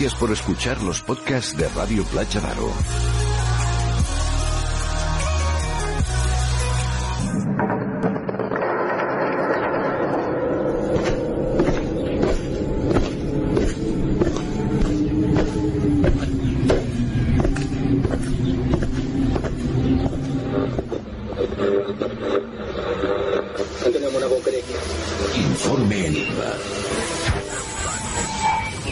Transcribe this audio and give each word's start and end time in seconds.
Gracias 0.00 0.18
por 0.18 0.32
escuchar 0.32 0.80
los 0.80 1.02
podcasts 1.02 1.54
de 1.58 1.68
Radio 1.68 2.02
Playa 2.04 2.40
Daro. 2.40 2.72
Informe 25.36 26.06
Enigma. 26.06 26.54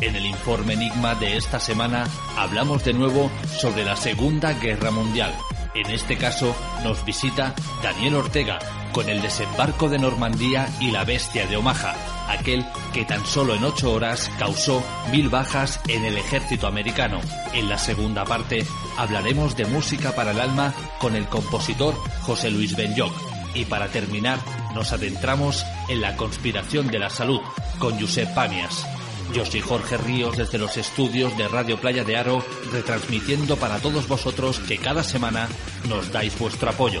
En 0.00 0.16
el 0.16 0.26
informe 0.26 0.74
Enigma 0.74 1.14
de 1.14 1.36
esta 1.36 1.60
semana 1.60 2.06
hablamos 2.36 2.84
de 2.84 2.92
nuevo 2.92 3.30
sobre 3.58 3.84
la 3.84 3.96
Segunda 3.96 4.52
Guerra 4.54 4.90
Mundial. 4.90 5.34
En 5.74 5.90
este 5.90 6.16
caso 6.16 6.54
nos 6.82 7.04
visita 7.04 7.54
Daniel 7.82 8.14
Ortega 8.16 8.58
con 8.92 9.08
el 9.08 9.20
desembarco 9.20 9.88
de 9.88 9.98
Normandía 9.98 10.68
y 10.80 10.92
la 10.92 11.04
bestia 11.04 11.46
de 11.46 11.56
Omaha, 11.56 11.94
aquel 12.28 12.64
que 12.92 13.04
tan 13.04 13.26
solo 13.26 13.54
en 13.54 13.64
ocho 13.64 13.92
horas 13.92 14.30
causó 14.38 14.84
mil 15.10 15.28
bajas 15.28 15.80
en 15.88 16.04
el 16.04 16.16
ejército 16.16 16.66
americano. 16.66 17.20
En 17.52 17.68
la 17.68 17.78
segunda 17.78 18.24
parte 18.24 18.64
hablaremos 18.96 19.56
de 19.56 19.66
música 19.66 20.14
para 20.14 20.30
el 20.30 20.40
alma 20.40 20.72
con 21.00 21.16
el 21.16 21.26
compositor 21.26 21.94
José 22.22 22.50
Luis 22.50 22.76
Benyoc. 22.76 23.12
Y 23.54 23.64
para 23.64 23.88
terminar, 23.88 24.38
nos 24.74 24.92
adentramos 24.92 25.64
en 25.88 26.00
la 26.00 26.16
conspiración 26.16 26.88
de 26.88 26.98
la 26.98 27.10
salud 27.10 27.40
con 27.78 27.98
Josep 28.00 28.32
Pamias. 28.34 28.86
Yo 29.32 29.44
soy 29.44 29.60
Jorge 29.60 29.96
Ríos 29.96 30.36
desde 30.36 30.58
los 30.58 30.76
estudios 30.76 31.36
de 31.36 31.48
Radio 31.48 31.80
Playa 31.80 32.04
de 32.04 32.16
Aro, 32.16 32.44
retransmitiendo 32.72 33.56
para 33.56 33.78
todos 33.78 34.06
vosotros 34.06 34.60
que 34.60 34.78
cada 34.78 35.02
semana 35.02 35.48
nos 35.88 36.12
dais 36.12 36.38
vuestro 36.38 36.70
apoyo. 36.70 37.00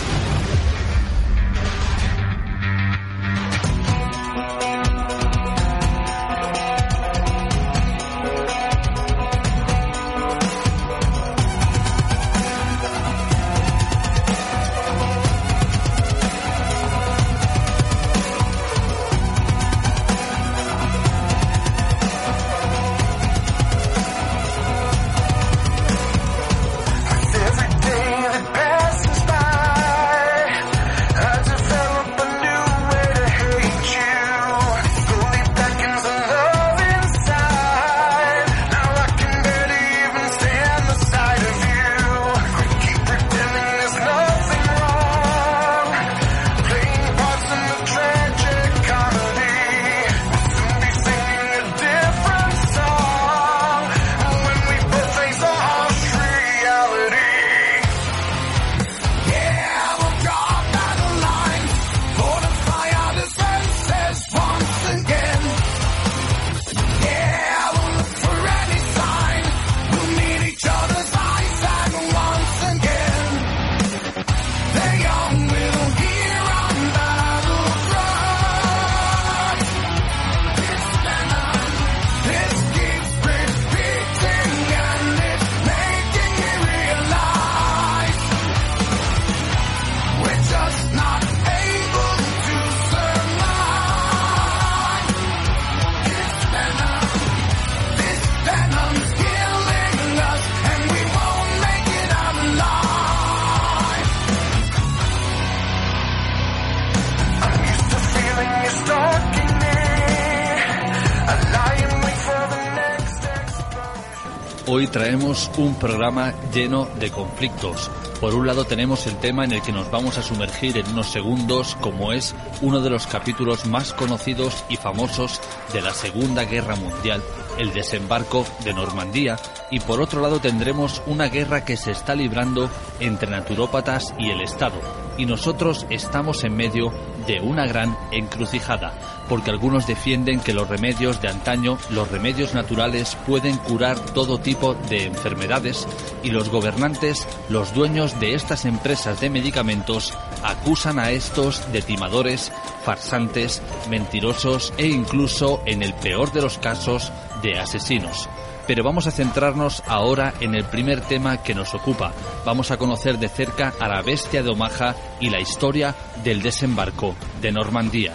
Hoy 114.73 114.87
traemos 114.87 115.51
un 115.57 115.75
programa 115.75 116.33
lleno 116.53 116.87
de 116.97 117.11
conflictos. 117.11 117.91
Por 118.21 118.33
un 118.33 118.47
lado 118.47 118.63
tenemos 118.63 119.05
el 119.05 119.17
tema 119.17 119.43
en 119.43 119.51
el 119.51 119.61
que 119.61 119.73
nos 119.73 119.91
vamos 119.91 120.17
a 120.17 120.23
sumergir 120.23 120.77
en 120.77 120.87
unos 120.87 121.11
segundos, 121.11 121.75
como 121.81 122.13
es 122.13 122.33
uno 122.61 122.79
de 122.79 122.89
los 122.89 123.05
capítulos 123.05 123.65
más 123.65 123.91
conocidos 123.91 124.63
y 124.69 124.77
famosos 124.77 125.41
de 125.73 125.81
la 125.81 125.93
Segunda 125.93 126.45
Guerra 126.45 126.77
Mundial, 126.77 127.21
el 127.57 127.73
desembarco 127.73 128.45
de 128.63 128.73
Normandía, 128.73 129.35
y 129.71 129.81
por 129.81 129.99
otro 129.99 130.21
lado 130.21 130.39
tendremos 130.39 131.01
una 131.05 131.27
guerra 131.27 131.65
que 131.65 131.75
se 131.75 131.91
está 131.91 132.15
librando 132.15 132.69
entre 133.01 133.29
naturópatas 133.29 134.13
y 134.17 134.29
el 134.29 134.39
Estado, 134.39 134.79
y 135.17 135.25
nosotros 135.25 135.85
estamos 135.89 136.43
en 136.43 136.55
medio 136.55 136.93
de 137.27 137.39
una 137.39 137.65
gran 137.65 137.97
encrucijada, 138.11 138.93
porque 139.29 139.51
algunos 139.51 139.87
defienden 139.87 140.39
que 140.39 140.53
los 140.53 140.67
remedios 140.67 141.21
de 141.21 141.29
antaño, 141.29 141.77
los 141.89 142.09
remedios 142.09 142.53
naturales, 142.53 143.15
pueden 143.27 143.57
curar 143.57 143.99
todo 144.13 144.39
tipo 144.39 144.73
de 144.73 145.05
enfermedades 145.05 145.87
y 146.23 146.31
los 146.31 146.49
gobernantes, 146.49 147.27
los 147.49 147.73
dueños 147.73 148.19
de 148.19 148.33
estas 148.33 148.65
empresas 148.65 149.21
de 149.21 149.29
medicamentos, 149.29 150.13
acusan 150.43 150.99
a 150.99 151.11
estos 151.11 151.71
de 151.71 151.81
timadores, 151.81 152.51
farsantes, 152.83 153.61
mentirosos 153.89 154.73
e 154.77 154.87
incluso, 154.87 155.61
en 155.65 155.83
el 155.83 155.93
peor 155.93 156.31
de 156.31 156.41
los 156.41 156.57
casos, 156.57 157.11
de 157.41 157.59
asesinos. 157.59 158.29
Pero 158.71 158.85
vamos 158.85 159.05
a 159.05 159.11
centrarnos 159.11 159.83
ahora 159.85 160.33
en 160.39 160.55
el 160.55 160.63
primer 160.63 161.01
tema 161.01 161.43
que 161.43 161.53
nos 161.53 161.75
ocupa. 161.75 162.13
Vamos 162.45 162.71
a 162.71 162.77
conocer 162.77 163.17
de 163.17 163.27
cerca 163.27 163.73
a 163.77 163.89
la 163.89 164.01
bestia 164.01 164.43
de 164.43 164.49
Omaha 164.49 164.95
y 165.19 165.29
la 165.29 165.41
historia 165.41 165.93
del 166.23 166.41
desembarco 166.41 167.13
de 167.41 167.51
Normandía. 167.51 168.13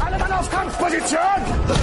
Alle 0.00 0.18
Mann 0.18 0.32
auf 0.32 0.48
Kampfposition! 0.48 1.82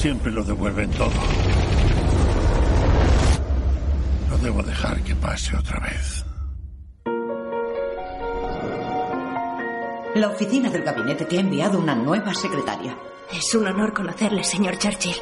Siempre 0.00 0.32
lo 0.32 0.42
devuelven 0.42 0.90
todo. 0.92 1.12
No 4.30 4.38
debo 4.38 4.62
dejar 4.62 4.98
que 5.02 5.14
pase 5.14 5.54
otra 5.54 5.78
vez. 5.80 6.24
La 10.14 10.28
oficina 10.28 10.70
del 10.70 10.84
gabinete 10.84 11.26
te 11.26 11.36
ha 11.36 11.40
enviado 11.40 11.78
una 11.78 11.94
nueva 11.94 12.32
secretaria. 12.32 12.96
Es 13.30 13.54
un 13.54 13.66
honor 13.66 13.92
conocerle, 13.92 14.42
señor 14.42 14.78
Churchill. 14.78 15.16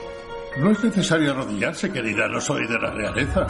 No 0.59 0.71
es 0.71 0.85
necesario 0.85 1.33
arrodillarse, 1.33 1.91
querida. 1.91 2.29
No 2.29 2.41
soy 2.41 2.69
de 2.69 2.79
la 2.79 2.93
realeza. 2.93 3.49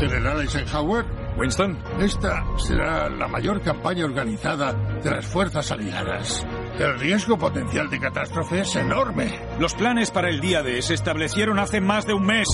General 0.00 0.40
Eisenhower, 0.40 1.04
Winston, 1.36 1.78
esta 2.00 2.44
será 2.56 3.10
la 3.10 3.28
mayor 3.28 3.60
campaña 3.60 4.06
organizada 4.06 4.72
de 4.72 5.10
las 5.10 5.26
fuerzas 5.26 5.70
aliadas. 5.70 6.46
El 6.78 6.98
riesgo 6.98 7.38
potencial 7.38 7.88
de 7.88 7.98
catástrofe 7.98 8.60
es 8.60 8.76
enorme. 8.76 9.40
los 9.58 9.74
planes 9.74 10.10
para 10.10 10.28
el 10.28 10.40
día 10.40 10.62
D 10.62 10.82
se 10.82 10.94
establecieron 10.94 11.58
hace 11.58 11.80
más 11.80 12.06
de 12.06 12.12
un 12.12 12.26
mes. 12.26 12.46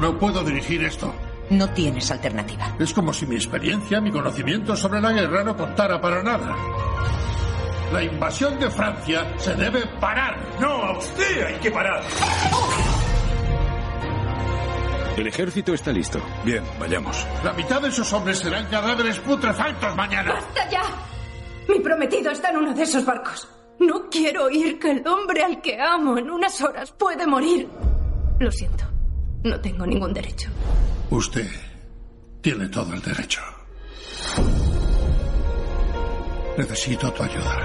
No 0.00 0.18
puedo 0.18 0.42
dirigir 0.42 0.82
esto. 0.82 1.14
No 1.50 1.68
tienes 1.70 2.10
alternativa. 2.10 2.74
Es 2.78 2.94
como 2.94 3.12
si 3.12 3.26
mi 3.26 3.36
experiencia, 3.36 4.00
mi 4.00 4.10
conocimiento 4.10 4.74
sobre 4.74 5.02
la 5.02 5.12
guerra 5.12 5.44
no 5.44 5.54
contara 5.54 6.00
para 6.00 6.22
nada. 6.22 6.56
La 7.92 8.02
invasión 8.02 8.58
de 8.58 8.70
Francia 8.70 9.34
se 9.36 9.54
debe 9.54 9.86
parar. 10.00 10.38
No, 10.58 10.82
a 10.82 10.98
usted 10.98 11.46
hay 11.46 11.54
que 11.56 11.70
parar. 11.70 12.02
El 15.14 15.26
ejército 15.26 15.74
está 15.74 15.92
listo. 15.92 16.20
Bien, 16.42 16.64
vayamos. 16.80 17.26
La 17.44 17.52
mitad 17.52 17.82
de 17.82 17.88
esos 17.88 18.10
hombres 18.14 18.38
serán 18.38 18.64
cadáveres 18.66 19.18
putrefactos 19.18 19.94
mañana. 19.94 20.32
¡Basta 20.32 20.70
ya! 20.70 21.11
Mi 21.72 21.80
prometido 21.80 22.30
está 22.30 22.50
en 22.50 22.58
uno 22.58 22.74
de 22.74 22.82
esos 22.82 23.02
barcos. 23.02 23.48
No 23.80 24.10
quiero 24.10 24.44
oír 24.44 24.78
que 24.78 24.90
el 24.90 25.08
hombre 25.08 25.42
al 25.42 25.62
que 25.62 25.80
amo 25.80 26.18
en 26.18 26.30
unas 26.30 26.60
horas 26.60 26.92
puede 26.92 27.26
morir. 27.26 27.66
Lo 28.40 28.50
siento. 28.50 28.84
No 29.42 29.58
tengo 29.58 29.86
ningún 29.86 30.12
derecho. 30.12 30.50
Usted 31.08 31.48
tiene 32.42 32.68
todo 32.68 32.92
el 32.92 33.00
derecho. 33.00 33.40
Necesito 36.58 37.10
tu 37.10 37.22
ayuda. 37.22 37.56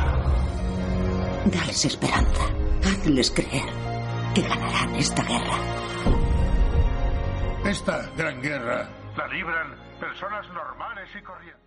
Dales 1.52 1.84
esperanza. 1.84 2.44
Hazles 2.86 3.32
creer 3.32 3.70
que 4.34 4.42
ganarán 4.42 4.96
esta 4.96 5.22
guerra. 5.24 5.58
Esta 7.66 8.10
gran 8.16 8.42
guerra 8.42 8.90
la 9.18 9.28
libran 9.28 9.76
personas 10.00 10.48
normales 10.54 11.10
y 11.14 11.22
corrientes. 11.22 11.67